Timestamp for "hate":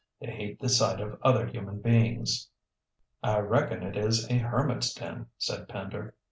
0.31-0.59